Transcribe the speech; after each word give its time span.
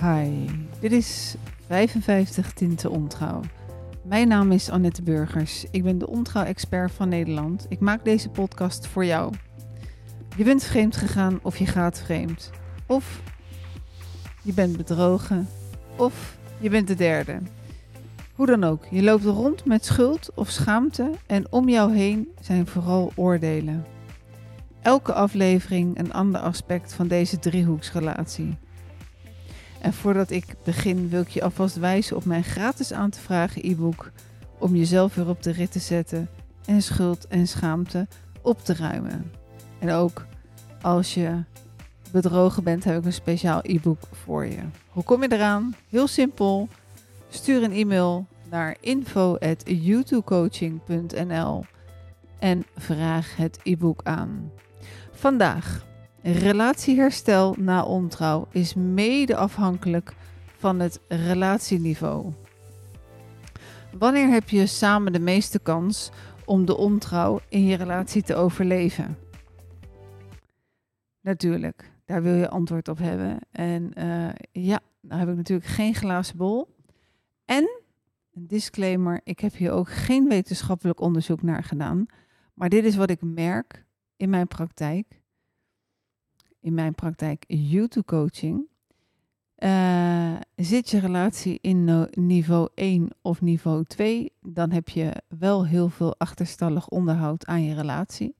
Hi, 0.00 0.46
dit 0.80 0.92
is 0.92 1.34
55 1.66 2.52
Tinten 2.52 2.90
Ontrouw. 2.90 3.40
Mijn 4.02 4.28
naam 4.28 4.52
is 4.52 4.70
Annette 4.70 5.02
Burgers. 5.02 5.64
Ik 5.70 5.82
ben 5.82 5.98
de 5.98 6.06
ontrouw-expert 6.06 6.92
van 6.92 7.08
Nederland. 7.08 7.66
Ik 7.68 7.80
maak 7.80 8.04
deze 8.04 8.28
podcast 8.28 8.86
voor 8.86 9.04
jou. 9.04 9.32
Je 10.36 10.44
bent 10.44 10.64
vreemd 10.64 10.96
gegaan 10.96 11.38
of 11.42 11.56
je 11.56 11.66
gaat 11.66 12.00
vreemd. 12.00 12.50
Of 12.86 13.22
je 14.42 14.52
bent 14.52 14.76
bedrogen. 14.76 15.48
Of 15.96 16.38
je 16.58 16.70
bent 16.70 16.88
de 16.88 16.94
derde. 16.94 17.38
Hoe 18.34 18.46
dan 18.46 18.64
ook, 18.64 18.84
je 18.90 19.02
loopt 19.02 19.24
rond 19.24 19.64
met 19.64 19.84
schuld 19.84 20.30
of 20.34 20.50
schaamte 20.50 21.10
en 21.26 21.52
om 21.52 21.68
jou 21.68 21.94
heen 21.94 22.28
zijn 22.40 22.66
vooral 22.66 23.12
oordelen. 23.14 23.86
Elke 24.82 25.12
aflevering 25.12 25.98
een 25.98 26.12
ander 26.12 26.40
aspect 26.40 26.94
van 26.94 27.08
deze 27.08 27.38
driehoeksrelatie. 27.38 28.58
En 29.86 29.92
voordat 29.92 30.30
ik 30.30 30.44
begin 30.64 31.08
wil 31.08 31.20
ik 31.20 31.28
je 31.28 31.42
alvast 31.42 31.76
wijzen 31.76 32.16
op 32.16 32.24
mijn 32.24 32.44
gratis 32.44 32.92
aan 32.92 33.10
te 33.10 33.20
vragen 33.20 33.70
e-book 33.70 34.10
om 34.58 34.76
jezelf 34.76 35.14
weer 35.14 35.28
op 35.28 35.42
de 35.42 35.50
rit 35.50 35.72
te 35.72 35.78
zetten 35.78 36.28
en 36.64 36.82
schuld 36.82 37.26
en 37.26 37.48
schaamte 37.48 38.06
op 38.42 38.64
te 38.64 38.74
ruimen. 38.74 39.32
En 39.78 39.90
ook 39.90 40.26
als 40.82 41.14
je 41.14 41.42
bedrogen 42.12 42.64
bent, 42.64 42.84
heb 42.84 42.98
ik 42.98 43.04
een 43.04 43.12
speciaal 43.12 43.60
e-book 43.62 44.00
voor 44.12 44.46
je. 44.46 44.60
Hoe 44.88 45.02
kom 45.02 45.22
je 45.22 45.32
eraan? 45.32 45.74
Heel 45.88 46.06
simpel. 46.06 46.68
Stuur 47.28 47.62
een 47.62 47.72
e-mail 47.72 48.26
naar 48.50 48.76
info@youtubecoaching.nl 48.80 51.64
en 52.38 52.66
vraag 52.76 53.36
het 53.36 53.58
e-book 53.62 54.00
aan. 54.04 54.50
Vandaag 55.12 55.86
Relatieherstel 56.32 57.54
na 57.58 57.84
ontrouw 57.84 58.46
is 58.50 58.74
mede 58.74 59.36
afhankelijk 59.36 60.14
van 60.56 60.80
het 60.80 61.00
relatieniveau. 61.08 62.32
Wanneer 63.98 64.28
heb 64.28 64.48
je 64.48 64.66
samen 64.66 65.12
de 65.12 65.20
meeste 65.20 65.58
kans 65.58 66.10
om 66.44 66.64
de 66.64 66.76
ontrouw 66.76 67.40
in 67.48 67.64
je 67.64 67.76
relatie 67.76 68.22
te 68.22 68.34
overleven? 68.34 69.18
Natuurlijk, 71.20 71.92
daar 72.04 72.22
wil 72.22 72.34
je 72.34 72.48
antwoord 72.48 72.88
op 72.88 72.98
hebben. 72.98 73.38
En 73.50 73.90
uh, 73.98 74.28
ja, 74.52 74.80
daar 75.00 75.18
heb 75.18 75.28
ik 75.28 75.36
natuurlijk 75.36 75.68
geen 75.68 75.94
glazen 75.94 76.36
bol. 76.36 76.76
En 77.44 77.82
een 78.32 78.46
disclaimer: 78.46 79.20
ik 79.24 79.40
heb 79.40 79.54
hier 79.54 79.72
ook 79.72 79.90
geen 79.90 80.28
wetenschappelijk 80.28 81.00
onderzoek 81.00 81.42
naar 81.42 81.64
gedaan. 81.64 82.06
Maar 82.54 82.68
dit 82.68 82.84
is 82.84 82.96
wat 82.96 83.10
ik 83.10 83.22
merk 83.22 83.84
in 84.16 84.30
mijn 84.30 84.48
praktijk 84.48 85.24
in 86.66 86.74
mijn 86.74 86.94
praktijk 86.94 87.44
YouTube 87.46 88.06
coaching. 88.06 88.66
Uh, 89.58 90.36
zit 90.56 90.90
je 90.90 90.98
relatie 90.98 91.58
in 91.60 92.08
niveau 92.10 92.68
1 92.74 93.08
of 93.22 93.40
niveau 93.40 93.84
2, 93.84 94.32
dan 94.42 94.70
heb 94.70 94.88
je 94.88 95.22
wel 95.38 95.66
heel 95.66 95.88
veel 95.88 96.18
achterstallig 96.18 96.88
onderhoud 96.88 97.46
aan 97.46 97.62
je 97.62 97.74
relatie. 97.74 98.36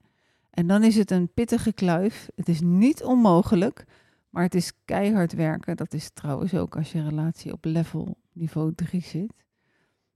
En 0.51 0.67
dan 0.67 0.83
is 0.83 0.97
het 0.97 1.11
een 1.11 1.29
pittige 1.35 1.73
kluif. 1.73 2.29
Het 2.35 2.49
is 2.49 2.61
niet 2.61 3.03
onmogelijk, 3.03 3.85
maar 4.31 4.43
het 4.43 4.55
is 4.55 4.73
keihard 4.85 5.33
werken. 5.33 5.77
Dat 5.77 5.95
is 5.95 6.11
trouwens 6.11 6.55
ook 6.55 6.77
als 6.77 6.93
je 6.93 7.03
relatie 7.03 7.53
op 7.53 7.65
level 7.65 8.17
niveau 8.33 8.75
3 8.75 9.01
zit. 9.03 9.33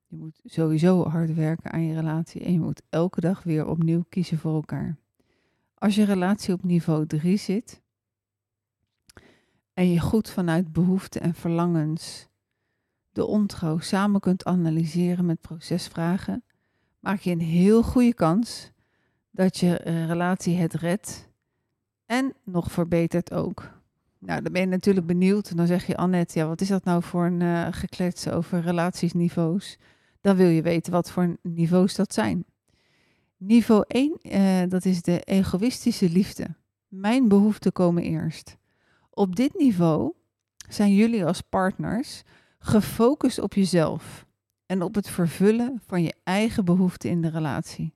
Je 0.06 0.16
moet 0.16 0.41
sowieso 0.44 1.05
hard 1.05 1.34
werken 1.34 1.70
aan 1.70 1.84
je 1.84 1.94
relatie 1.94 2.44
en 2.44 2.53
je 2.53 2.61
moet 2.61 2.83
elke 2.88 3.20
dag 3.20 3.42
weer 3.42 3.66
opnieuw 3.66 4.05
kiezen 4.08 4.38
voor 4.38 4.55
elkaar. 4.55 4.97
Als 5.75 5.94
je 5.94 6.05
relatie 6.05 6.55
op 6.55 6.64
niveau 6.64 7.06
3 7.06 7.37
zit, 7.37 7.81
en 9.80 9.92
je 9.92 10.00
goed 10.00 10.30
vanuit 10.30 10.72
behoeften 10.72 11.20
en 11.20 11.34
verlangens 11.34 12.28
de 13.12 13.24
ontrouw 13.24 13.78
samen 13.78 14.20
kunt 14.20 14.44
analyseren 14.44 15.26
met 15.26 15.41
procesvragen, 15.41 16.44
maak 16.98 17.20
je 17.20 17.30
een 17.30 17.41
heel 17.41 17.82
goede 17.82 18.14
kans 18.14 18.70
dat 19.30 19.58
je 19.58 19.74
relatie 20.06 20.56
het 20.56 20.74
redt 20.74 21.28
en 22.06 22.34
nog 22.44 22.72
verbetert 22.72 23.32
ook. 23.32 23.70
Nou, 24.19 24.42
dan 24.42 24.52
ben 24.52 24.60
je 24.60 24.66
natuurlijk 24.66 25.06
benieuwd. 25.06 25.56
Dan 25.56 25.66
zeg 25.66 25.86
je, 25.86 25.96
Annette, 25.96 26.38
ja, 26.38 26.46
wat 26.46 26.60
is 26.60 26.69
dat 26.69 26.84
nou 26.84 27.02
voor 27.02 27.24
een 27.24 27.40
uh, 27.40 27.66
geklets 27.70 28.28
over 28.28 28.60
relatiesniveaus? 28.60 29.78
Dan 30.20 30.36
wil 30.36 30.48
je 30.48 30.62
weten 30.62 30.92
wat 30.92 31.10
voor 31.10 31.36
niveaus 31.42 31.94
dat 31.94 32.14
zijn. 32.14 32.44
Niveau 33.36 33.84
1, 33.86 34.19
uh, 34.22 34.62
eh, 34.62 34.70
dat 34.70 34.84
is 34.84 35.02
de 35.02 35.20
egoïstische 35.20 36.10
liefde. 36.10 36.46
Mijn 36.88 37.28
behoeften 37.28 37.72
komen 37.72 38.02
eerst. 38.02 38.58
Op 39.10 39.37
dit 39.37 39.54
niveau 39.54 40.12
zijn 40.69 40.94
jullie 40.94 41.25
als 41.25 41.41
partners 41.41 42.22
gefocust 42.59 43.38
op 43.38 43.54
jezelf 43.54 44.26
en 44.66 44.82
op 44.82 44.94
het 44.94 45.09
vervullen 45.09 45.81
van 45.87 46.03
je 46.03 46.15
eigen 46.25 46.65
behoeften 46.65 47.10
in 47.10 47.22
de 47.22 47.28
relatie. 47.28 47.94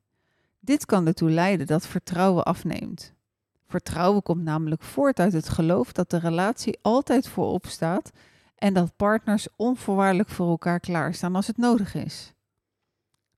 Dit 0.60 0.86
kan 0.86 1.06
ertoe 1.06 1.30
leiden 1.30 1.66
dat 1.66 1.86
vertrouwen 1.86 2.44
afneemt. 2.44 3.12
Vertrouwen 3.66 4.22
komt 4.22 4.42
namelijk 4.42 4.82
voort 4.82 5.20
uit 5.20 5.32
het 5.32 5.48
geloof 5.48 5.92
dat 5.92 6.10
de 6.10 6.18
relatie 6.18 6.78
altijd 6.82 7.28
voorop 7.28 7.66
staat 7.66 8.10
en 8.54 8.74
dat 8.74 8.96
partners 8.96 9.48
onvoorwaardelijk 9.56 10.28
voor 10.28 10.48
elkaar 10.48 10.80
klaarstaan 10.80 11.34
als 11.34 11.46
het 11.46 11.56
nodig 11.56 11.94
is. 11.94 12.32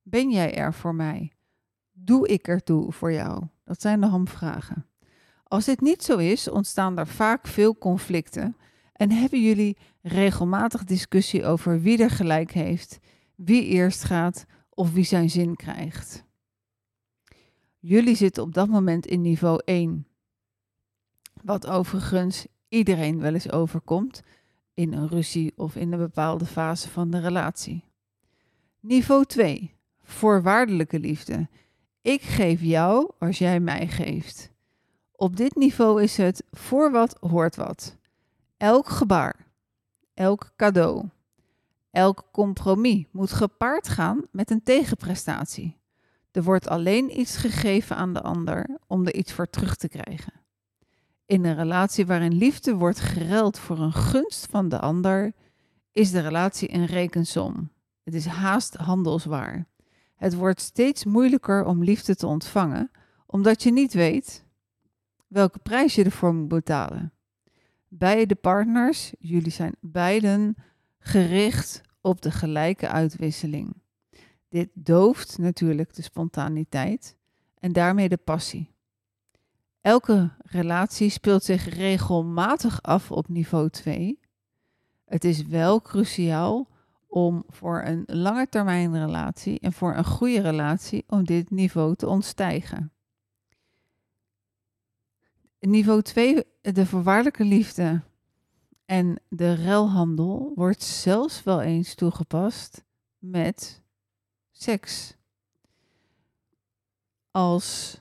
Ben 0.02 0.30
jij 0.30 0.56
er 0.56 0.74
voor 0.74 0.94
mij? 0.94 1.32
Doe 1.92 2.28
ik 2.28 2.48
ertoe 2.48 2.92
voor 2.92 3.12
jou? 3.12 3.42
Dat 3.64 3.80
zijn 3.80 4.00
de 4.00 4.06
hamvragen. 4.06 4.86
Als 5.48 5.64
dit 5.64 5.80
niet 5.80 6.02
zo 6.02 6.16
is, 6.16 6.48
ontstaan 6.48 6.98
er 6.98 7.06
vaak 7.06 7.46
veel 7.46 7.78
conflicten 7.78 8.56
en 8.92 9.10
hebben 9.10 9.42
jullie 9.42 9.76
regelmatig 10.02 10.84
discussie 10.84 11.44
over 11.44 11.80
wie 11.80 12.02
er 12.02 12.10
gelijk 12.10 12.52
heeft, 12.52 12.98
wie 13.34 13.64
eerst 13.64 14.04
gaat 14.04 14.44
of 14.70 14.92
wie 14.92 15.04
zijn 15.04 15.30
zin 15.30 15.56
krijgt. 15.56 16.24
Jullie 17.78 18.16
zitten 18.16 18.42
op 18.42 18.54
dat 18.54 18.68
moment 18.68 19.06
in 19.06 19.20
niveau 19.20 19.60
1, 19.64 20.06
wat 21.42 21.66
overigens 21.66 22.46
iedereen 22.68 23.20
wel 23.20 23.34
eens 23.34 23.50
overkomt 23.50 24.22
in 24.74 24.92
een 24.92 25.08
ruzie 25.08 25.52
of 25.56 25.76
in 25.76 25.92
een 25.92 25.98
bepaalde 25.98 26.46
fase 26.46 26.90
van 26.90 27.10
de 27.10 27.18
relatie. 27.18 27.84
Niveau 28.80 29.24
2, 29.24 29.74
voorwaardelijke 30.02 30.98
liefde. 30.98 31.48
Ik 32.02 32.22
geef 32.22 32.60
jou 32.60 33.10
als 33.18 33.38
jij 33.38 33.60
mij 33.60 33.88
geeft. 33.88 34.54
Op 35.18 35.36
dit 35.36 35.54
niveau 35.54 36.02
is 36.02 36.16
het 36.16 36.44
voor 36.50 36.90
wat 36.90 37.16
hoort 37.20 37.56
wat. 37.56 37.96
Elk 38.56 38.88
gebaar, 38.88 39.46
elk 40.14 40.52
cadeau, 40.56 41.08
elk 41.90 42.28
compromis 42.32 43.04
moet 43.10 43.32
gepaard 43.32 43.88
gaan 43.88 44.26
met 44.30 44.50
een 44.50 44.62
tegenprestatie. 44.62 45.76
Er 46.32 46.42
wordt 46.42 46.68
alleen 46.68 47.20
iets 47.20 47.36
gegeven 47.36 47.96
aan 47.96 48.12
de 48.12 48.22
ander 48.22 48.78
om 48.86 49.06
er 49.06 49.14
iets 49.14 49.32
voor 49.32 49.50
terug 49.50 49.76
te 49.76 49.88
krijgen. 49.88 50.32
In 51.26 51.44
een 51.44 51.56
relatie 51.56 52.06
waarin 52.06 52.34
liefde 52.34 52.74
wordt 52.74 53.00
geruild 53.00 53.58
voor 53.58 53.78
een 53.78 53.92
gunst 53.92 54.46
van 54.50 54.68
de 54.68 54.78
ander, 54.78 55.32
is 55.92 56.10
de 56.10 56.20
relatie 56.20 56.74
een 56.74 56.86
rekensom. 56.86 57.70
Het 58.04 58.14
is 58.14 58.26
haast 58.26 58.74
handelswaar. 58.74 59.66
Het 60.16 60.34
wordt 60.34 60.60
steeds 60.60 61.04
moeilijker 61.04 61.64
om 61.64 61.84
liefde 61.84 62.16
te 62.16 62.26
ontvangen, 62.26 62.90
omdat 63.26 63.62
je 63.62 63.72
niet 63.72 63.92
weet 63.92 64.44
welke 65.26 65.58
prijs 65.58 65.94
je 65.94 66.04
ervoor 66.04 66.34
moet 66.34 66.48
betalen. 66.48 67.12
Beide 67.88 68.34
partners, 68.34 69.12
jullie 69.18 69.50
zijn 69.50 69.74
beiden 69.80 70.56
gericht 70.98 71.80
op 72.00 72.22
de 72.22 72.30
gelijke 72.30 72.88
uitwisseling. 72.88 73.82
Dit 74.48 74.68
dooft 74.74 75.38
natuurlijk 75.38 75.94
de 75.94 76.02
spontaniteit 76.02 77.16
en 77.58 77.72
daarmee 77.72 78.08
de 78.08 78.16
passie. 78.16 78.74
Elke 79.80 80.30
relatie 80.38 81.10
speelt 81.10 81.44
zich 81.44 81.68
regelmatig 81.68 82.82
af 82.82 83.10
op 83.10 83.28
niveau 83.28 83.70
2. 83.70 84.20
Het 85.04 85.24
is 85.24 85.42
wel 85.42 85.82
cruciaal 85.82 86.68
om 87.06 87.44
voor 87.48 87.82
een 87.82 88.02
lange 88.06 88.48
termijn 88.48 88.98
relatie 88.98 89.60
en 89.60 89.72
voor 89.72 89.94
een 89.94 90.04
goede 90.04 90.40
relatie 90.40 91.04
om 91.06 91.24
dit 91.24 91.50
niveau 91.50 91.94
te 91.94 92.08
ontstijgen. 92.08 92.92
Niveau 95.60 96.02
2, 96.02 96.44
de 96.60 96.86
voorwaardelijke 96.86 97.44
liefde 97.44 98.02
en 98.84 99.20
de 99.28 99.54
ruilhandel 99.54 100.52
wordt 100.54 100.82
zelfs 100.82 101.42
wel 101.42 101.60
eens 101.60 101.94
toegepast 101.94 102.84
met 103.18 103.82
seks. 104.50 105.16
Als 107.30 108.00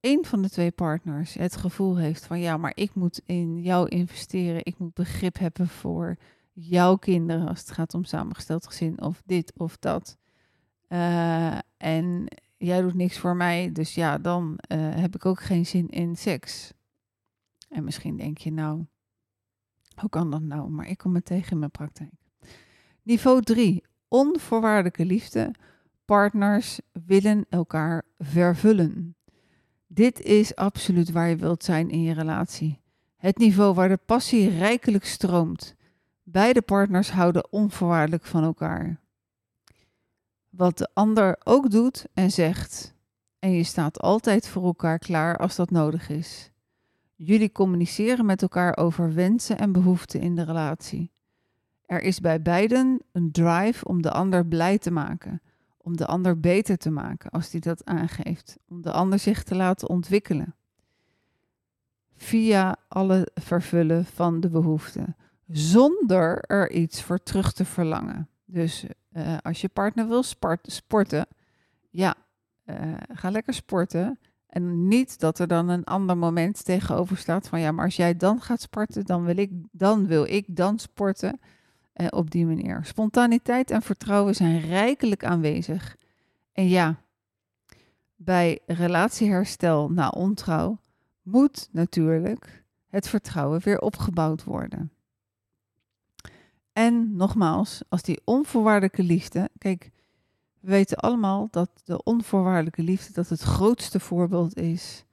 een 0.00 0.24
van 0.24 0.42
de 0.42 0.50
twee 0.50 0.70
partners 0.70 1.34
het 1.34 1.56
gevoel 1.56 1.96
heeft 1.96 2.26
van 2.26 2.40
ja, 2.40 2.56
maar 2.56 2.72
ik 2.74 2.94
moet 2.94 3.20
in 3.24 3.62
jou 3.62 3.88
investeren, 3.88 4.64
ik 4.64 4.78
moet 4.78 4.94
begrip 4.94 5.38
hebben 5.38 5.68
voor 5.68 6.16
jouw 6.52 6.96
kinderen 6.96 7.48
als 7.48 7.60
het 7.60 7.70
gaat 7.70 7.94
om 7.94 8.04
samengesteld 8.04 8.66
gezin 8.66 9.02
of 9.02 9.22
dit 9.24 9.52
of 9.56 9.76
dat. 9.76 10.18
Uh, 10.88 11.58
en 11.76 12.26
jij 12.56 12.80
doet 12.80 12.94
niks 12.94 13.18
voor 13.18 13.36
mij, 13.36 13.72
dus 13.72 13.94
ja, 13.94 14.18
dan 14.18 14.58
uh, 14.72 14.94
heb 14.94 15.14
ik 15.14 15.26
ook 15.26 15.40
geen 15.40 15.66
zin 15.66 15.88
in 15.88 16.16
seks. 16.16 16.72
En 17.68 17.84
misschien 17.84 18.16
denk 18.16 18.38
je 18.38 18.52
nou, 18.52 18.86
Hoe 19.96 20.08
kan 20.08 20.30
dat 20.30 20.42
nou? 20.42 20.70
Maar 20.70 20.88
ik 20.88 20.98
kom 20.98 21.14
het 21.14 21.24
tegen 21.24 21.52
in 21.52 21.58
mijn 21.58 21.70
praktijk. 21.70 22.12
Niveau 23.02 23.42
3. 23.42 23.84
Onvoorwaardelijke 24.08 25.04
liefde. 25.04 25.54
Partners 26.04 26.80
willen 27.06 27.46
elkaar 27.48 28.02
vervullen. 28.18 29.16
Dit 29.86 30.20
is 30.20 30.54
absoluut 30.54 31.10
waar 31.10 31.28
je 31.28 31.36
wilt 31.36 31.64
zijn 31.64 31.90
in 31.90 32.02
je 32.02 32.14
relatie. 32.14 32.80
Het 33.16 33.38
niveau 33.38 33.74
waar 33.74 33.88
de 33.88 33.98
passie 34.06 34.48
rijkelijk 34.48 35.04
stroomt. 35.04 35.74
Beide 36.22 36.62
partners 36.62 37.10
houden 37.10 37.52
onvoorwaardelijk 37.52 38.24
van 38.24 38.42
elkaar. 38.42 39.00
Wat 40.50 40.78
de 40.78 40.88
ander 40.92 41.36
ook 41.44 41.70
doet 41.70 42.06
en 42.14 42.30
zegt. 42.30 42.94
En 43.38 43.50
je 43.50 43.64
staat 43.64 44.00
altijd 44.00 44.48
voor 44.48 44.64
elkaar 44.64 44.98
klaar 44.98 45.36
als 45.36 45.56
dat 45.56 45.70
nodig 45.70 46.08
is. 46.08 46.50
Jullie 47.18 47.52
communiceren 47.52 48.26
met 48.26 48.42
elkaar 48.42 48.76
over 48.76 49.14
wensen 49.14 49.58
en 49.58 49.72
behoeften 49.72 50.20
in 50.20 50.34
de 50.34 50.42
relatie. 50.42 51.10
Er 51.86 52.02
is 52.02 52.20
bij 52.20 52.42
beiden 52.42 53.00
een 53.12 53.32
drive 53.32 53.84
om 53.84 54.02
de 54.02 54.10
ander 54.10 54.46
blij 54.46 54.78
te 54.78 54.90
maken, 54.90 55.42
om 55.76 55.96
de 55.96 56.06
ander 56.06 56.40
beter 56.40 56.76
te 56.76 56.90
maken 56.90 57.30
als 57.30 57.50
die 57.50 57.60
dat 57.60 57.84
aangeeft, 57.84 58.58
om 58.68 58.82
de 58.82 58.92
ander 58.92 59.18
zich 59.18 59.42
te 59.42 59.54
laten 59.54 59.88
ontwikkelen. 59.88 60.54
Via 62.16 62.76
alle 62.88 63.28
vervullen 63.34 64.04
van 64.04 64.40
de 64.40 64.48
behoeften, 64.48 65.16
zonder 65.48 66.40
er 66.40 66.70
iets 66.70 67.02
voor 67.02 67.22
terug 67.22 67.52
te 67.52 67.64
verlangen. 67.64 68.28
Dus 68.44 68.84
uh, 69.12 69.36
als 69.42 69.60
je 69.60 69.68
partner 69.68 70.08
wil 70.08 70.22
sporten, 70.62 71.26
ja, 71.90 72.14
uh, 72.64 72.94
ga 73.08 73.30
lekker 73.30 73.54
sporten. 73.54 74.18
En 74.56 74.88
niet 74.88 75.20
dat 75.20 75.38
er 75.38 75.46
dan 75.46 75.68
een 75.68 75.84
ander 75.84 76.18
moment 76.18 76.64
tegenover 76.64 77.16
staat 77.16 77.48
van 77.48 77.60
ja, 77.60 77.72
maar 77.72 77.84
als 77.84 77.96
jij 77.96 78.16
dan 78.16 78.40
gaat 78.40 78.60
sporten, 78.60 79.04
dan 79.04 79.24
wil 79.24 79.36
ik 79.36 79.50
dan, 79.70 80.06
wil 80.06 80.24
ik 80.24 80.56
dan 80.56 80.78
sporten. 80.78 81.40
Uh, 81.94 82.06
op 82.10 82.30
die 82.30 82.46
manier. 82.46 82.80
Spontaniteit 82.84 83.70
en 83.70 83.82
vertrouwen 83.82 84.34
zijn 84.34 84.60
rijkelijk 84.60 85.24
aanwezig. 85.24 85.96
En 86.52 86.68
ja, 86.68 87.00
bij 88.14 88.58
relatieherstel 88.66 89.90
na 89.90 90.08
ontrouw 90.08 90.78
moet 91.22 91.68
natuurlijk 91.72 92.64
het 92.88 93.08
vertrouwen 93.08 93.60
weer 93.60 93.78
opgebouwd 93.78 94.44
worden. 94.44 94.92
En 96.72 97.16
nogmaals, 97.16 97.82
als 97.88 98.02
die 98.02 98.20
onvoorwaardelijke 98.24 99.02
liefde, 99.02 99.50
kijk, 99.58 99.90
we 100.66 100.72
weten 100.72 100.96
allemaal 100.96 101.48
dat 101.50 101.70
de 101.84 102.02
onvoorwaardelijke 102.02 102.82
liefde 102.82 103.12
dat 103.12 103.28
het 103.28 103.40
grootste 103.40 104.00
voorbeeld 104.00 104.56
is. 104.56 105.04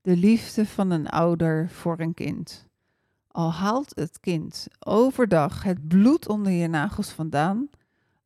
De 0.00 0.16
liefde 0.16 0.66
van 0.66 0.90
een 0.90 1.08
ouder 1.08 1.68
voor 1.68 2.00
een 2.00 2.14
kind. 2.14 2.66
Al 3.28 3.52
haalt 3.52 3.92
het 3.94 4.20
kind 4.20 4.66
overdag 4.78 5.62
het 5.62 5.88
bloed 5.88 6.28
onder 6.28 6.52
je 6.52 6.68
nagels 6.68 7.10
vandaan, 7.10 7.68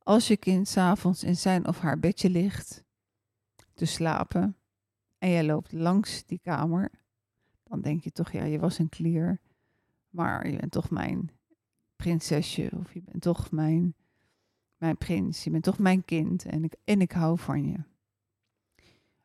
als 0.02 0.28
je 0.28 0.36
kind 0.36 0.68
s'avonds 0.68 1.24
in 1.24 1.36
zijn 1.36 1.66
of 1.66 1.78
haar 1.78 1.98
bedje 1.98 2.30
ligt 2.30 2.84
te 3.74 3.84
slapen 3.84 4.56
en 5.18 5.30
jij 5.30 5.44
loopt 5.44 5.72
langs 5.72 6.24
die 6.26 6.40
kamer, 6.42 6.90
dan 7.64 7.80
denk 7.80 8.04
je 8.04 8.12
toch, 8.12 8.32
ja, 8.32 8.44
je 8.44 8.58
was 8.58 8.78
een 8.78 8.88
klier, 8.88 9.40
maar 10.08 10.48
je 10.48 10.56
bent 10.56 10.72
toch 10.72 10.90
mijn 10.90 11.30
prinsesje 11.96 12.70
of 12.78 12.94
je 12.94 13.02
bent 13.02 13.22
toch 13.22 13.50
mijn 13.50 13.94
mijn 14.82 14.96
prins, 14.96 15.44
je 15.44 15.50
bent 15.50 15.64
toch 15.64 15.78
mijn 15.78 16.04
kind 16.04 16.44
en 16.44 16.64
ik, 16.64 16.74
en 16.84 17.00
ik 17.00 17.12
hou 17.12 17.38
van 17.38 17.64
je. 17.64 17.78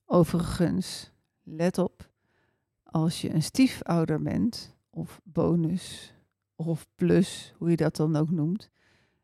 Overigens, 0.05 1.11
let 1.43 1.77
op, 1.77 2.09
als 2.83 3.21
je 3.21 3.33
een 3.33 3.43
stiefouder 3.43 4.21
bent, 4.21 4.75
of 4.89 5.21
bonus, 5.23 6.13
of 6.55 6.87
plus, 6.95 7.53
hoe 7.57 7.69
je 7.69 7.75
dat 7.75 7.95
dan 7.95 8.15
ook 8.15 8.29
noemt, 8.29 8.69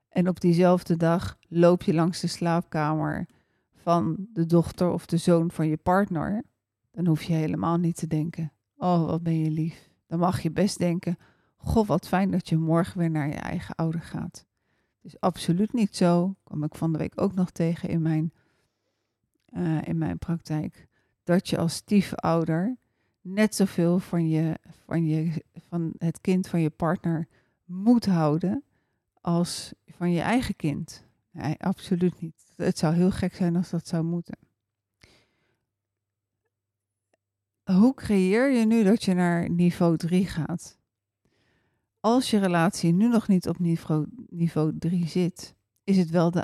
en 0.09 0.27
op 0.27 0.39
diezelfde 0.39 0.97
dag 0.97 1.37
loop 1.47 1.81
je 1.81 1.93
langs 1.93 2.19
de 2.19 2.27
slaapkamer 2.27 3.27
van 3.73 4.27
de 4.33 4.45
dochter 4.45 4.89
of 4.91 5.05
de 5.05 5.17
zoon 5.17 5.51
van 5.51 5.67
je 5.67 5.77
partner, 5.77 6.43
dan 6.91 7.05
hoef 7.05 7.23
je 7.23 7.33
helemaal 7.33 7.77
niet 7.77 7.95
te 7.95 8.07
denken, 8.07 8.51
oh 8.75 9.05
wat 9.05 9.23
ben 9.23 9.39
je 9.39 9.51
lief. 9.51 9.89
Dan 10.07 10.19
mag 10.19 10.41
je 10.41 10.51
best 10.51 10.77
denken, 10.77 11.17
goh 11.55 11.87
wat 11.87 12.07
fijn 12.07 12.31
dat 12.31 12.49
je 12.49 12.57
morgen 12.57 12.97
weer 12.99 13.11
naar 13.11 13.27
je 13.27 13.33
eigen 13.33 13.75
ouder 13.75 14.01
gaat 14.01 14.45
is 15.03 15.19
absoluut 15.19 15.73
niet 15.73 15.95
zo. 15.95 16.35
Kom 16.43 16.63
ik 16.63 16.75
van 16.75 16.91
de 16.91 16.97
week 16.97 17.21
ook 17.21 17.33
nog 17.33 17.51
tegen 17.51 17.89
in 17.89 18.01
mijn, 18.01 18.33
uh, 19.53 19.87
in 19.87 19.97
mijn 19.97 20.17
praktijk. 20.17 20.87
Dat 21.23 21.49
je 21.49 21.57
als 21.57 21.73
stiefouder 21.73 22.77
net 23.21 23.55
zoveel 23.55 23.99
van, 23.99 24.29
je, 24.29 24.59
van, 24.85 25.05
je, 25.05 25.43
van 25.69 25.93
het 25.97 26.21
kind 26.21 26.47
van 26.47 26.61
je 26.61 26.69
partner 26.69 27.27
moet 27.65 28.05
houden 28.05 28.63
als 29.21 29.73
van 29.87 30.11
je 30.11 30.21
eigen 30.21 30.55
kind. 30.55 31.03
Absoluut 31.57 32.21
niet. 32.21 32.53
Het 32.55 32.77
zou 32.77 32.93
heel 32.93 33.11
gek 33.11 33.35
zijn 33.35 33.55
als 33.55 33.69
dat 33.69 33.87
zou 33.87 34.03
moeten. 34.03 34.37
Hoe 37.63 37.93
creëer 37.93 38.51
je 38.51 38.65
nu 38.65 38.83
dat 38.83 39.03
je 39.03 39.13
naar 39.13 39.49
niveau 39.49 39.97
3 39.97 40.25
gaat? 40.27 40.77
als 42.03 42.29
je 42.29 42.39
relatie 42.39 42.93
nu 42.93 43.07
nog 43.07 43.27
niet 43.27 43.47
op 43.47 43.59
niveau, 43.59 44.05
niveau 44.33 44.77
3 44.79 45.07
zit, 45.07 45.55
is 45.83 45.97
het 45.97 46.09
wel 46.09 46.31
de, 46.31 46.43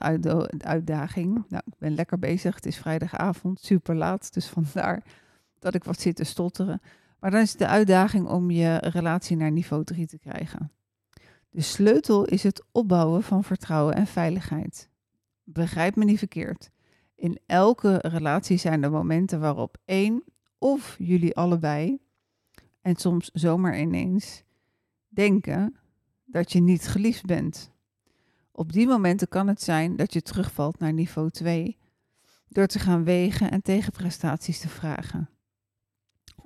uitdaging. 0.58 1.46
Nou, 1.50 1.64
ik 1.66 1.78
ben 1.78 1.96
lekker 1.96 2.20
bezig. 2.20 2.56
Het 2.56 2.66
is 2.66 2.78
vrijdagavond, 2.78 3.60
super 3.60 3.96
laat. 3.96 4.34
Dus 4.34 4.48
vandaar 4.48 5.04
dat 5.60 5.74
ik 5.74 5.84
wat 5.84 6.00
zit 6.00 6.16
te 6.16 6.24
stotteren. 6.24 6.82
Maar 7.20 7.32
dan 7.32 7.42
is 7.42 7.50
het 7.50 7.60
de 7.60 7.68
uitdaging 7.68 8.28
om 8.28 8.52
je 8.52 8.78
relatie 8.78 9.38
naar 9.38 9.52
niveau 9.52 9.84
3 9.84 10.08
te 10.08 10.20
krijgen. 10.20 10.72
De 11.50 11.62
sleutel 11.62 12.26
is 12.26 12.44
het 12.44 12.64
opbouwen 12.72 13.24
van 13.24 13.44
vertrouwen 13.44 13.96
en 13.96 14.08
veiligheid. 14.08 14.90
Begrijp 15.44 15.96
me 15.96 16.06
niet 16.06 16.18
verkeerd. 16.18 16.70
In 17.16 17.40
elke 17.46 17.98
relatie 18.02 18.58
zijn 18.58 18.84
er 18.84 18.92
momenten 18.92 19.40
waarop 19.40 19.78
één 19.86 20.24
of 20.58 20.96
jullie 21.00 21.36
allebei, 21.36 22.00
en 22.82 22.96
soms 22.96 23.30
zomaar 23.34 23.80
ineens, 23.80 24.44
denken 25.08 25.76
dat 26.26 26.52
je 26.52 26.62
niet 26.62 26.88
geliefd 26.88 27.26
bent. 27.26 27.72
Op 28.60 28.72
die 28.72 28.88
momenten 28.88 29.28
kan 29.28 29.48
het 29.48 29.62
zijn 29.62 29.96
dat 29.96 30.14
je 30.14 30.22
terugvalt 30.22 30.80
naar 30.80 30.94
niveau 30.94 31.30
2 31.30 31.78
door 32.48 32.68
te 32.68 32.80
gaan 32.80 33.04
wegen 33.04 33.52
en 33.52 33.62
tegenprestaties 33.62 34.60
te 34.60 34.70
vragen. 34.70 35.30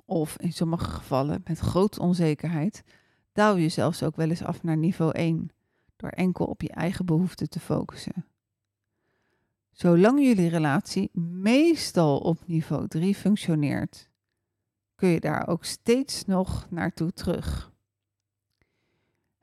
Of 0.04 0.36
in 0.38 0.52
sommige 0.52 0.90
gevallen 0.90 1.40
met 1.44 1.58
grote 1.58 2.00
onzekerheid 2.00 2.84
daal 3.32 3.56
je 3.56 3.68
zelfs 3.68 4.02
ook 4.02 4.16
wel 4.16 4.28
eens 4.28 4.42
af 4.42 4.62
naar 4.62 4.76
niveau 4.76 5.12
1 5.12 5.50
door 5.96 6.10
enkel 6.10 6.44
op 6.46 6.62
je 6.62 6.70
eigen 6.70 7.06
behoeften 7.06 7.48
te 7.48 7.60
focussen. 7.60 8.26
Zolang 9.72 10.20
jullie 10.20 10.48
relatie 10.48 11.10
meestal 11.20 12.18
op 12.18 12.46
niveau 12.46 12.88
3 12.88 13.14
functioneert, 13.14 14.10
kun 14.94 15.08
je 15.08 15.20
daar 15.20 15.48
ook 15.48 15.64
steeds 15.64 16.24
nog 16.24 16.66
naartoe 16.70 17.12
terug. 17.12 17.73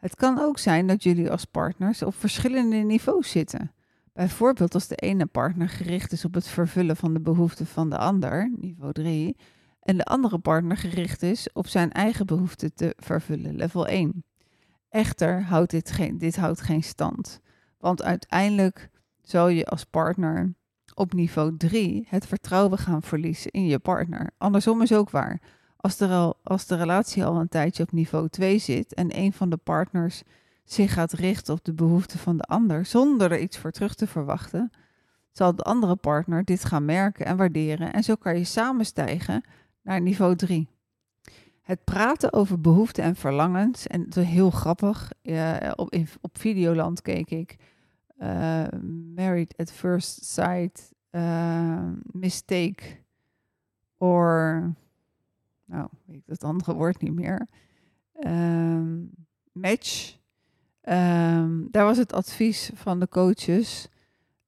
Het 0.01 0.15
kan 0.15 0.39
ook 0.39 0.57
zijn 0.57 0.87
dat 0.87 1.03
jullie 1.03 1.31
als 1.31 1.45
partners 1.45 2.01
op 2.01 2.15
verschillende 2.15 2.75
niveaus 2.75 3.31
zitten. 3.31 3.71
Bijvoorbeeld 4.13 4.73
als 4.73 4.87
de 4.87 4.95
ene 4.95 5.25
partner 5.25 5.69
gericht 5.69 6.11
is 6.11 6.25
op 6.25 6.33
het 6.33 6.47
vervullen 6.47 6.95
van 6.95 7.13
de 7.13 7.21
behoeften 7.21 7.65
van 7.65 7.89
de 7.89 7.97
ander, 7.97 8.51
niveau 8.57 8.93
3, 8.93 9.37
en 9.79 9.97
de 9.97 10.05
andere 10.05 10.39
partner 10.39 10.77
gericht 10.77 11.21
is 11.21 11.49
op 11.53 11.67
zijn 11.67 11.91
eigen 11.91 12.25
behoeften 12.25 12.73
te 12.73 12.93
vervullen, 12.97 13.55
level 13.55 13.87
1. 13.87 14.23
Echter 14.89 15.43
houdt 15.43 15.71
dit 15.71 15.91
geen, 15.91 16.17
dit 16.17 16.35
houdt 16.35 16.61
geen 16.61 16.83
stand, 16.83 17.39
want 17.77 18.03
uiteindelijk 18.03 18.89
zal 19.21 19.47
je 19.47 19.65
als 19.65 19.83
partner 19.83 20.53
op 20.93 21.13
niveau 21.13 21.57
3 21.57 22.05
het 22.09 22.27
vertrouwen 22.27 22.77
gaan 22.77 23.01
verliezen 23.01 23.51
in 23.51 23.65
je 23.65 23.79
partner. 23.79 24.31
Andersom 24.37 24.81
is 24.81 24.93
ook 24.93 25.09
waar. 25.09 25.41
Als, 25.81 26.01
al, 26.01 26.39
als 26.43 26.65
de 26.65 26.75
relatie 26.75 27.25
al 27.25 27.35
een 27.35 27.47
tijdje 27.47 27.83
op 27.83 27.91
niveau 27.91 28.29
2 28.29 28.57
zit 28.57 28.93
en 28.93 29.17
een 29.17 29.33
van 29.33 29.49
de 29.49 29.57
partners 29.57 30.23
zich 30.63 30.93
gaat 30.93 31.11
richten 31.11 31.53
op 31.53 31.63
de 31.63 31.73
behoeften 31.73 32.19
van 32.19 32.37
de 32.37 32.43
ander 32.43 32.85
zonder 32.85 33.31
er 33.31 33.39
iets 33.39 33.57
voor 33.57 33.71
terug 33.71 33.95
te 33.95 34.07
verwachten, 34.07 34.71
zal 35.31 35.55
de 35.55 35.63
andere 35.63 35.95
partner 35.95 36.45
dit 36.45 36.65
gaan 36.65 36.85
merken 36.85 37.25
en 37.25 37.37
waarderen 37.37 37.93
en 37.93 38.03
zo 38.03 38.15
kan 38.15 38.37
je 38.37 38.43
samen 38.43 38.85
stijgen 38.85 39.43
naar 39.81 40.01
niveau 40.01 40.35
3. 40.35 40.67
Het 41.61 41.83
praten 41.83 42.33
over 42.33 42.61
behoeften 42.61 43.03
en 43.03 43.15
verlangens, 43.15 43.87
en 43.87 44.01
het 44.01 44.15
is 44.15 44.25
heel 44.25 44.51
grappig, 44.51 45.11
uh, 45.23 45.71
op, 45.75 45.95
op 46.21 46.37
Videoland 46.37 47.01
keek 47.01 47.29
ik 47.29 47.55
uh, 48.17 48.63
Married 49.15 49.53
at 49.57 49.71
First 49.71 50.25
Sight, 50.25 50.91
uh, 51.11 51.89
Mistake, 52.03 52.83
or 53.97 54.73
nou, 55.71 55.87
weet 56.05 56.17
ik 56.17 56.23
het 56.25 56.43
andere 56.43 56.73
woord 56.73 57.01
niet 57.01 57.13
meer, 57.13 57.47
um, 58.25 59.11
match. 59.51 60.19
Um, 60.83 61.67
daar 61.71 61.85
was 61.85 61.97
het 61.97 62.13
advies 62.13 62.71
van 62.73 62.99
de 62.99 63.07
coaches 63.07 63.87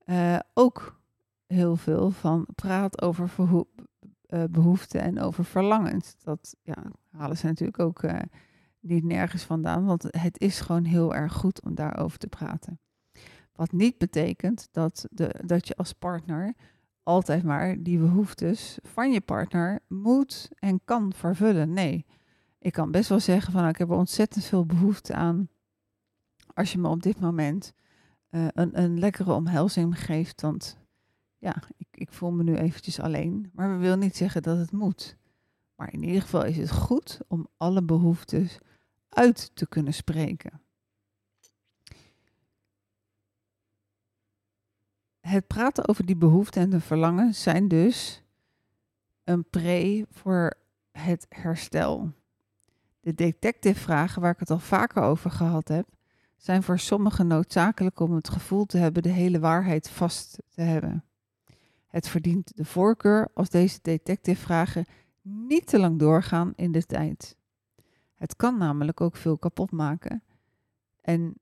uh, 0.06 0.40
ook 0.54 1.02
heel 1.48 1.76
veel 1.76 2.12
van 2.12 2.48
praat 2.56 3.02
over 3.02 3.30
uh, 4.28 4.44
behoeften 4.50 5.02
en 5.02 5.20
over 5.20 5.46
verlangens. 5.46 6.16
Dat 6.24 6.56
ja, 6.64 6.84
halen 7.10 7.38
ze 7.38 7.46
natuurlijk 7.46 7.80
ook 7.80 8.04
uh, 8.04 8.20
niet 8.80 9.04
nergens 9.04 9.44
vandaan, 9.44 9.86
want 9.86 10.04
het 10.10 10.40
is 10.40 10.60
gewoon 10.60 10.84
heel 10.84 11.16
erg 11.16 11.34
goed 11.34 11.64
om 11.64 11.76
daarover 11.76 12.18
te 12.18 12.28
praten. 12.28 12.80
Wat 13.56 13.72
niet 13.72 13.98
betekent 13.98 14.68
dat, 14.72 15.08
de, 15.12 15.36
dat 15.46 15.68
je 15.68 15.76
als 15.76 15.94
partner 15.94 16.54
altijd 17.04 17.44
maar 17.44 17.84
die 17.84 18.00
behoeftes 18.00 18.78
van 18.84 19.12
je 19.12 19.22
partner 19.22 19.80
moet 19.88 20.50
en 20.56 20.82
kan 20.86 21.14
vervullen. 21.14 21.74
Nee, 21.74 22.06
ik 22.60 22.74
kan 22.74 22.92
best 22.92 23.10
wel 23.10 23.20
zeggen 23.20 23.52
van 23.52 23.62
nou, 23.62 23.74
ik 23.74 23.80
heb 23.80 23.90
er 23.90 23.96
ontzettend 23.96 24.46
veel 24.46 24.66
behoefte 24.66 25.14
aan. 25.14 25.50
Als 26.54 26.72
je 26.72 26.78
me 26.78 26.88
op 26.88 27.04
dit 27.04 27.20
moment 27.20 27.74
uh, 28.30 28.48
een, 28.54 28.82
een 28.82 29.00
lekkere 29.00 29.34
omhelzing 29.34 30.04
geeft, 30.06 30.42
want 30.42 30.78
ja, 31.38 31.56
ik, 31.78 31.88
ik 31.92 32.12
voel 32.12 32.32
me 32.32 32.44
nu 32.44 32.56
eventjes 32.56 33.00
alleen. 33.00 33.50
Maar 33.54 33.72
we 33.72 33.78
willen 33.78 34.00
niet 34.00 34.18
zeggen 34.18 34.42
dat 34.42 34.58
het 34.58 34.72
moet. 34.72 35.18
Maar 35.76 35.94
in 35.94 36.04
ieder 36.04 36.22
geval 36.22 36.46
is 36.46 36.58
het 36.58 36.72
goed 36.72 37.20
om 37.28 37.48
alle 37.58 37.84
behoeftes 37.84 38.58
uit 39.10 39.52
te 39.54 39.68
kunnen 39.68 39.94
spreken. 39.94 40.63
Het 45.28 45.48
praten 45.48 45.88
over 45.88 46.06
die 46.06 46.16
behoeften 46.16 46.62
en 46.62 46.70
de 46.70 46.80
verlangens 46.80 47.42
zijn 47.42 47.68
dus 47.68 48.24
een 49.24 49.50
pre 49.50 50.06
voor 50.12 50.54
het 50.92 51.26
herstel. 51.30 52.12
De 53.00 53.14
detective 53.14 53.80
vragen 53.80 54.22
waar 54.22 54.32
ik 54.32 54.40
het 54.40 54.50
al 54.50 54.60
vaker 54.60 55.04
over 55.04 55.32
gehad 55.32 55.68
heb, 55.68 55.88
zijn 56.38 56.64
voor 56.64 56.80
sommigen 56.80 57.28
noodzakelijk 57.28 58.00
om 58.00 58.14
het 58.14 58.30
gevoel 58.30 58.66
te 58.66 58.78
hebben 58.78 59.04
de 59.04 59.10
hele 59.10 59.40
waarheid 59.40 59.90
vast 59.90 60.38
te 60.50 60.62
hebben. 60.62 61.04
Het 61.88 62.08
verdient 62.08 62.58
de 62.58 62.66
voorkeur 62.66 63.28
als 63.34 63.50
deze 63.50 63.80
detective 63.82 64.42
vragen 64.42 64.86
niet 65.22 65.68
te 65.68 65.80
lang 65.80 66.00
doorgaan 66.00 66.54
in 66.56 66.72
de 66.72 66.86
tijd. 66.86 67.38
Het 68.14 68.36
kan 68.36 68.58
namelijk 68.58 69.02
ook 69.02 69.16
veel 69.16 69.38
kapot 69.38 69.72
maken. 69.72 70.24
En 71.02 71.34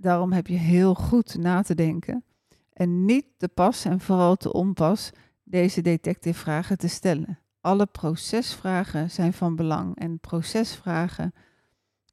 daarom 0.00 0.32
heb 0.32 0.46
je 0.46 0.56
heel 0.56 0.94
goed 0.94 1.38
na 1.38 1.62
te 1.62 1.74
denken 1.74 2.24
en 2.72 3.04
niet 3.04 3.26
te 3.36 3.48
pas 3.48 3.84
en 3.84 4.00
vooral 4.00 4.36
te 4.36 4.52
onpas 4.52 5.10
deze 5.42 5.80
detective 5.82 6.38
vragen 6.38 6.78
te 6.78 6.88
stellen. 6.88 7.38
Alle 7.60 7.86
procesvragen 7.86 9.10
zijn 9.10 9.32
van 9.32 9.56
belang 9.56 9.96
en 9.96 10.18
procesvragen 10.18 11.32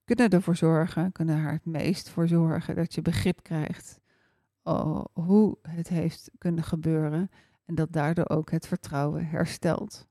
kunnen 0.06 0.30
ervoor 0.30 0.56
zorgen, 0.56 1.12
kunnen 1.12 1.38
er 1.38 1.52
het 1.52 1.66
meest 1.66 2.10
voor 2.10 2.28
zorgen 2.28 2.76
dat 2.76 2.94
je 2.94 3.02
begrip 3.02 3.44
krijgt 3.44 4.00
oh, 4.68 5.06
hoe 5.14 5.58
het 5.62 5.88
heeft 5.88 6.32
kunnen 6.38 6.64
gebeuren 6.64 7.30
en 7.66 7.76
dat 7.76 7.92
daardoor 7.92 8.30
ook 8.30 8.52
het 8.52 8.68
vertrouwen 8.68 9.28
herstelt. 9.28 10.08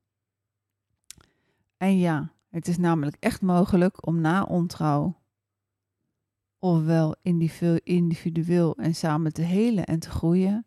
En 1.76 1.98
ja, 1.98 2.32
het 2.50 2.68
is 2.68 2.78
namelijk 2.78 3.16
echt 3.20 3.42
mogelijk 3.42 4.06
om 4.06 4.20
na 4.20 4.42
ontrouw 4.42 5.20
ofwel 6.66 7.16
individueel 7.82 8.76
en 8.76 8.94
samen 8.94 9.32
te 9.32 9.42
helen 9.42 9.84
en 9.84 9.98
te 9.98 10.10
groeien, 10.10 10.66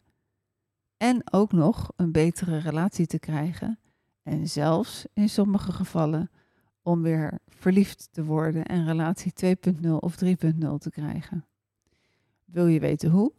en 0.97 1.33
ook 1.33 1.51
nog 1.51 1.91
een 1.95 2.11
betere 2.11 2.57
relatie 2.57 3.05
te 3.05 3.19
krijgen 3.19 3.79
en 4.23 4.47
zelfs 4.47 5.05
in 5.13 5.29
sommige 5.29 5.71
gevallen 5.71 6.31
om 6.81 7.01
weer 7.01 7.39
verliefd 7.47 8.09
te 8.11 8.23
worden 8.23 8.65
en 8.65 8.85
relatie 8.85 9.33
2.0 9.45 9.51
of 9.99 10.23
3.0 10.23 10.29
te 10.77 10.89
krijgen. 10.89 11.45
Wil 12.45 12.67
je 12.67 12.79
weten 12.79 13.09
hoe? 13.09 13.33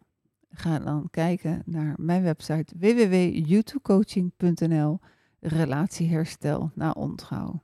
Ga 0.51 0.79
dan 0.79 1.09
kijken 1.11 1.63
naar 1.65 1.95
mijn 1.97 2.23
website 2.23 2.75
www.youtubecoaching.nl 2.79 4.99
Relatieherstel 5.41 6.71
na 6.75 6.91
ontrouw. 6.91 7.63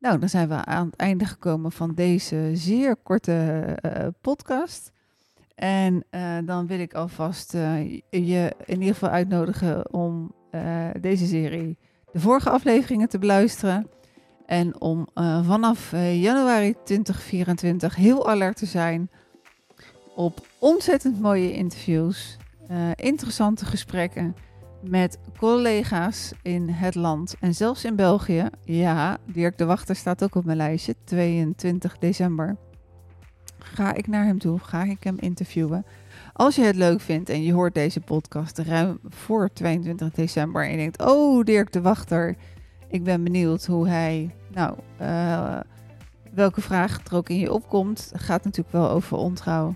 Nou, 0.00 0.18
dan 0.18 0.28
zijn 0.28 0.48
we 0.48 0.64
aan 0.64 0.86
het 0.86 0.96
einde 0.96 1.24
gekomen 1.24 1.72
van 1.72 1.94
deze 1.94 2.50
zeer 2.54 2.96
korte 2.96 3.64
uh, 3.84 4.06
podcast. 4.20 4.92
En 5.54 6.04
uh, 6.10 6.38
dan 6.44 6.66
wil 6.66 6.78
ik 6.78 6.94
alvast 6.94 7.54
uh, 7.54 7.90
je 8.10 8.52
in 8.64 8.80
ieder 8.80 8.94
geval 8.94 9.08
uitnodigen 9.08 9.92
om 9.92 10.36
deze 11.00 11.26
serie, 11.26 11.78
de 12.12 12.20
vorige 12.20 12.50
afleveringen 12.50 13.08
te 13.08 13.18
beluisteren. 13.18 13.88
En 14.46 14.80
om 14.80 15.08
vanaf 15.42 15.90
januari 16.12 16.74
2024 16.84 17.94
heel 17.94 18.28
alert 18.28 18.56
te 18.56 18.66
zijn 18.66 19.10
op 20.14 20.46
ontzettend 20.58 21.20
mooie 21.20 21.52
interviews, 21.52 22.36
interessante 22.94 23.64
gesprekken 23.64 24.34
met 24.80 25.18
collega's 25.38 26.32
in 26.42 26.68
het 26.68 26.94
land 26.94 27.36
en 27.40 27.54
zelfs 27.54 27.84
in 27.84 27.96
België. 27.96 28.48
Ja, 28.64 29.18
Dirk 29.24 29.58
de 29.58 29.64
Wachter 29.64 29.96
staat 29.96 30.22
ook 30.22 30.34
op 30.34 30.44
mijn 30.44 30.56
lijstje, 30.56 30.94
22 31.04 31.98
december. 31.98 32.56
Ga 33.58 33.94
ik 33.94 34.06
naar 34.06 34.24
hem 34.24 34.38
toe, 34.38 34.58
ga 34.58 34.82
ik 34.82 35.04
hem 35.04 35.16
interviewen. 35.18 35.84
Als 36.32 36.54
je 36.54 36.62
het 36.62 36.76
leuk 36.76 37.00
vindt 37.00 37.28
en 37.28 37.42
je 37.42 37.52
hoort 37.52 37.74
deze 37.74 38.00
podcast 38.00 38.58
ruim 38.58 38.98
voor 39.08 39.52
22 39.52 40.10
december 40.10 40.64
en 40.64 40.70
je 40.70 40.76
denkt, 40.76 41.02
oh 41.02 41.44
Dirk 41.44 41.72
de 41.72 41.80
Wachter, 41.80 42.36
ik 42.88 43.04
ben 43.04 43.24
benieuwd 43.24 43.66
hoe 43.66 43.88
hij, 43.88 44.34
nou, 44.52 44.78
uh, 45.00 45.60
welke 46.32 46.60
vraag 46.60 47.06
er 47.06 47.16
ook 47.16 47.28
in 47.28 47.38
je 47.38 47.52
opkomt. 47.52 48.10
Gaat 48.14 48.44
natuurlijk 48.44 48.72
wel 48.76 48.90
over 48.90 49.16
ontrouw. 49.16 49.74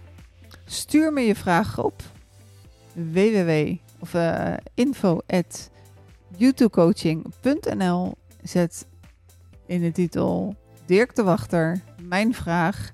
Stuur 0.65 1.13
me 1.13 1.21
je 1.21 1.35
vraag 1.35 1.83
op 1.85 2.03
www 2.93 3.77
of 4.03 4.15
uh, 4.15 4.55
info 4.75 5.21
at 5.27 5.71
youtubecoaching.nl. 6.37 8.15
Zet 8.43 8.87
in 9.67 9.81
de 9.81 9.93
titel 9.93 10.57
Dirk 10.87 11.15
de 11.15 11.23
Wachter, 11.23 11.81
mijn 12.03 12.35
vraag. 12.35 12.93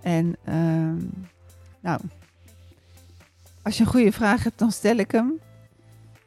En 0.00 0.36
uh, 0.48 1.04
nou, 1.80 2.00
als 3.62 3.76
je 3.76 3.84
een 3.84 3.90
goede 3.90 4.12
vraag 4.12 4.44
hebt, 4.44 4.58
dan 4.58 4.72
stel 4.72 4.96
ik 4.96 5.10
hem. 5.10 5.40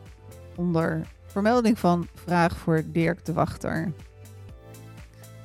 onder 0.57 1.07
vermelding 1.27 1.79
van 1.79 2.09
vraag 2.15 2.59
voor 2.59 2.83
Dirk 2.87 3.25
de 3.25 3.33
Wachter. 3.33 3.93